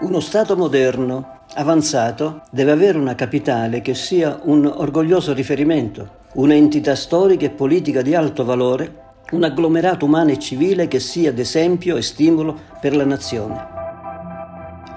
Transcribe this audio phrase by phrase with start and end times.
[0.00, 7.46] Uno Stato moderno, avanzato, deve avere una capitale che sia un orgoglioso riferimento, un'entità storica
[7.46, 12.56] e politica di alto valore, un agglomerato umano e civile che sia d'esempio e stimolo
[12.80, 13.66] per la nazione.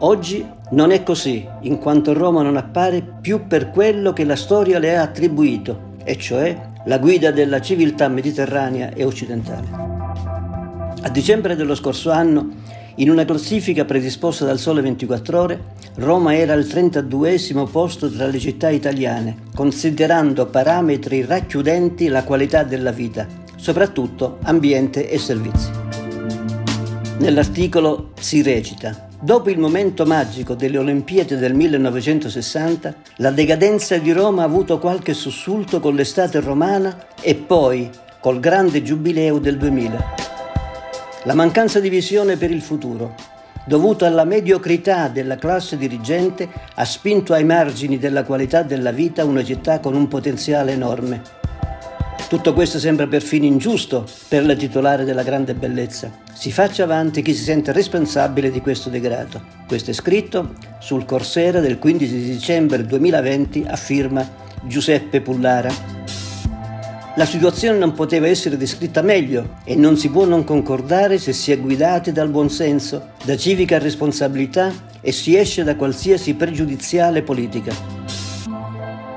[0.02, 4.78] Oggi non è così, in quanto Roma non appare più per quello che la storia
[4.78, 9.91] le ha attribuito, e cioè la guida della civiltà mediterranea e occidentale.
[11.04, 12.48] A dicembre dello scorso anno
[12.96, 15.64] in una classifica predisposta dal Sole 24 Ore,
[15.96, 17.40] Roma era al 32
[17.72, 25.18] posto tra le città italiane, considerando parametri racchiudenti la qualità della vita, soprattutto ambiente e
[25.18, 25.72] servizi.
[27.18, 34.44] Nell'articolo si recita Dopo il momento magico delle Olimpiadi del 1960, la decadenza di Roma
[34.44, 40.31] ha avuto qualche sussulto con l'estate romana e poi col grande giubileo del 2000.
[41.26, 43.14] La mancanza di visione per il futuro,
[43.68, 49.44] dovuta alla mediocrità della classe dirigente, ha spinto ai margini della qualità della vita una
[49.44, 51.22] città con un potenziale enorme.
[52.28, 56.12] Tutto questo sembra perfino ingiusto per la titolare della grande bellezza.
[56.34, 59.44] Si faccia avanti chi si sente responsabile di questo degrado.
[59.68, 64.28] Questo è scritto sul Corsera del 15 dicembre 2020 a firma
[64.64, 65.91] Giuseppe Pullara.
[67.16, 71.52] La situazione non poteva essere descritta meglio e non si può non concordare se si
[71.52, 77.74] è guidati dal buonsenso, da civica responsabilità e si esce da qualsiasi pregiudiziale politica.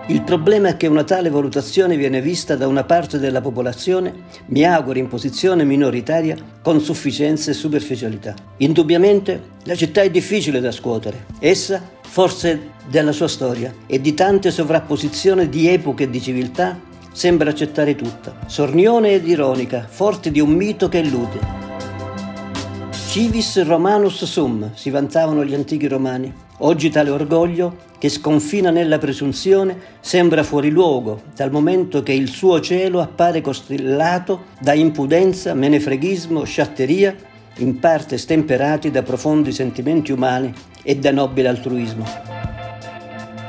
[0.09, 4.13] Il problema è che una tale valutazione viene vista da una parte della popolazione,
[4.47, 8.35] mi auguro in posizione minoritaria, con sufficienza e superficialità.
[8.57, 11.27] Indubbiamente la città è difficile da scuotere.
[11.39, 17.51] Essa, forse della sua storia e di tante sovrapposizioni di epoche e di civiltà, sembra
[17.51, 21.63] accettare tutta, sornione ed ironica, forte di un mito che illude.
[23.09, 26.33] Civis Romanus sum, si vantavano gli antichi romani.
[26.59, 32.61] Oggi tale orgoglio, che sconfina nella presunzione, sembra fuori luogo, dal momento che il suo
[32.61, 37.15] cielo appare costellato da impudenza, menefreghismo, sciatteria,
[37.59, 40.53] in parte stemperati da profondi sentimenti umani
[40.83, 42.05] e da nobile altruismo.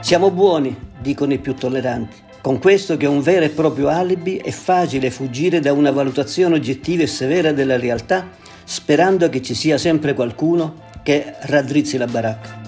[0.02, 2.22] Siamo buoni, dicono i più tolleranti.
[2.46, 6.54] Con questo che è un vero e proprio alibi è facile fuggire da una valutazione
[6.54, 8.30] oggettiva e severa della realtà,
[8.64, 12.62] sperando che ci sia sempre qualcuno che raddrizzi la baracca.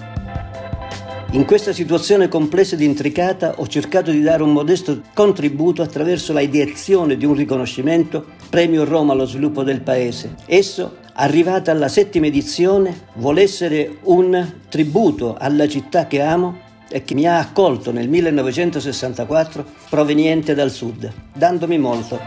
[1.30, 6.40] In questa situazione complessa ed intricata ho cercato di dare un modesto contributo attraverso la
[6.40, 10.34] ideazione di un riconoscimento Premio Roma allo sviluppo del Paese.
[10.46, 17.14] Esso, arrivata alla settima edizione, vuole essere un tributo alla città che amo e che
[17.14, 22.18] mi ha accolto nel 1964 proveniente dal sud, dandomi molto.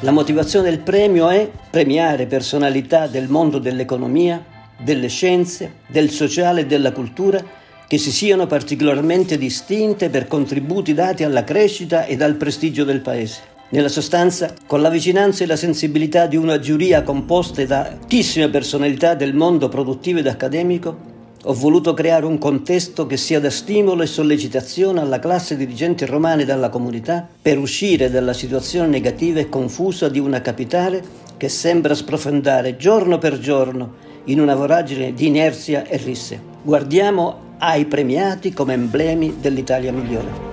[0.00, 4.44] La motivazione del premio è premiare personalità del mondo dell'economia,
[4.82, 11.24] delle scienze, del sociale e della cultura che si siano particolarmente distinte per contributi dati
[11.24, 13.40] alla crescita ed al prestigio del Paese.
[13.68, 19.14] Nella sostanza, con la vicinanza e la sensibilità di una giuria composta da altissime personalità
[19.14, 21.11] del mondo produttivo ed accademico,
[21.44, 26.42] ho voluto creare un contesto che sia da stimolo e sollecitazione alla classe dirigente romana
[26.42, 31.02] e alla comunità per uscire dalla situazione negativa e confusa di una capitale
[31.36, 33.94] che sembra sprofondare giorno per giorno
[34.26, 36.40] in una voragine di inerzia e risse.
[36.62, 40.50] Guardiamo ai premiati come emblemi dell'Italia migliore.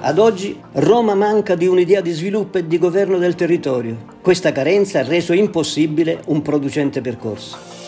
[0.00, 3.96] Ad oggi Roma manca di un'idea di sviluppo e di governo del territorio.
[4.20, 7.81] Questa carenza ha reso impossibile un producente percorso.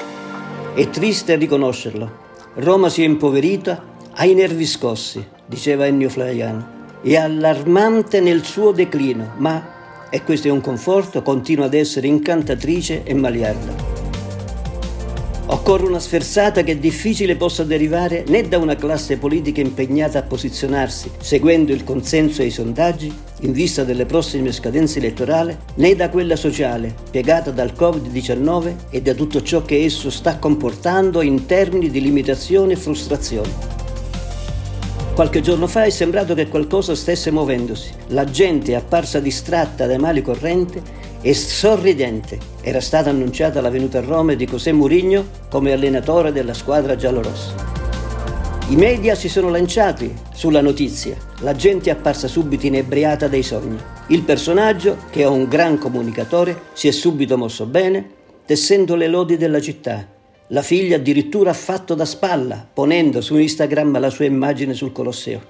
[0.74, 2.22] È triste riconoscerlo.
[2.54, 3.80] Roma si è impoverita,
[4.10, 6.98] ha i nervi scossi, diceva Ennio Flaiano.
[7.00, 13.04] È allarmante nel suo declino, ma, e questo è un conforto, continua ad essere incantatrice
[13.04, 13.93] e maliarda.
[15.46, 20.22] Occorre una sferzata che è difficile possa derivare né da una classe politica impegnata a
[20.22, 26.08] posizionarsi, seguendo il consenso e i sondaggi, in vista delle prossime scadenze elettorali, né da
[26.08, 31.90] quella sociale, piegata dal Covid-19 e da tutto ciò che esso sta comportando in termini
[31.90, 33.82] di limitazione e frustrazione.
[35.14, 37.90] Qualche giorno fa è sembrato che qualcosa stesse muovendosi.
[38.08, 40.80] La gente è apparsa distratta dai mali correnti
[41.26, 42.38] e sorridente.
[42.60, 47.54] Era stata annunciata la venuta a Roma di José Mourinho come allenatore della squadra giallorossa.
[48.68, 51.16] I media si sono lanciati sulla notizia.
[51.40, 53.78] La gente è apparsa subito inebriata dai sogni.
[54.08, 58.06] Il personaggio, che è un gran comunicatore, si è subito mosso bene,
[58.44, 60.06] tessendo le lodi della città.
[60.48, 65.40] La figlia addirittura ha fatto da spalla, ponendo su Instagram la sua immagine sul Colosseo.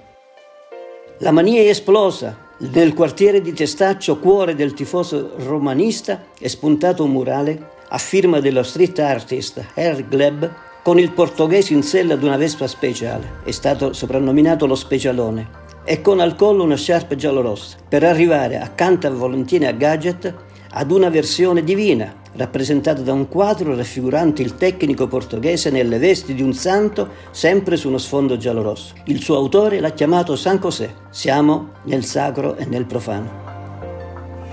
[1.19, 7.11] La mania è esplosa, nel quartiere di Testaccio, cuore del tifoso romanista, è spuntato un
[7.11, 10.49] murale a firma dello street artist Harry Gleb,
[10.81, 13.41] con il portoghese in sella ad una vespa speciale.
[13.43, 15.63] È stato soprannominato lo specialone.
[15.83, 20.33] E con al collo una sciarpa giallorossa, per arrivare accanto a Volantini a Gadget
[20.69, 26.41] ad una versione divina, rappresentata da un quadro raffigurante il tecnico portoghese nelle vesti di
[26.41, 28.93] un santo, sempre su uno sfondo giallorosso.
[29.05, 30.93] Il suo autore l'ha chiamato San José.
[31.09, 33.43] Siamo nel sacro e nel profano.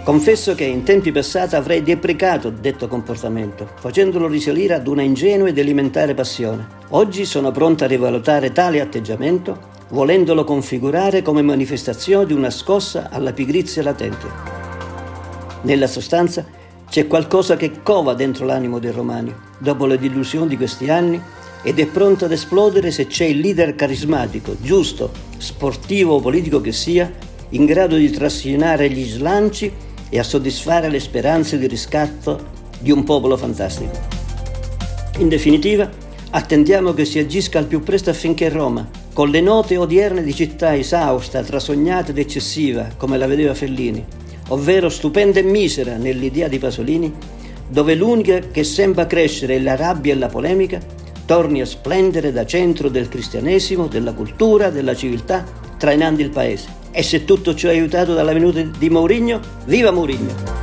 [0.04, 5.58] Confesso che in tempi passati avrei deprecato detto comportamento, facendolo risalire ad una ingenua ed
[5.58, 6.66] elementare passione.
[6.88, 13.32] Oggi sono pronto a rivalutare tale atteggiamento, volendolo configurare come manifestazione di una scossa alla
[13.32, 14.26] pigrizia latente.
[15.62, 16.44] Nella sostanza
[16.92, 21.18] c'è qualcosa che cova dentro l'animo dei romani, dopo le delusioni di questi anni,
[21.62, 26.72] ed è pronto ad esplodere se c'è il leader carismatico, giusto, sportivo o politico che
[26.72, 27.10] sia,
[27.48, 29.72] in grado di trascinare gli slanci
[30.10, 32.38] e a soddisfare le speranze di riscatto
[32.78, 33.98] di un popolo fantastico.
[35.16, 35.88] In definitiva,
[36.28, 40.76] attendiamo che si agisca al più presto affinché Roma, con le note odierne di città
[40.76, 44.04] esausta, trasognata ed eccessiva, come la vedeva Fellini,
[44.52, 47.12] ovvero stupenda e misera nell'idea di Pasolini,
[47.68, 50.78] dove l'unica che sembra crescere è la rabbia e la polemica,
[51.24, 55.44] torni a splendere da centro del cristianesimo, della cultura, della civiltà,
[55.78, 56.80] trainando il paese.
[56.90, 60.61] E se tutto ciò è aiutato dalla venuta di Mourinho, viva Mourinho!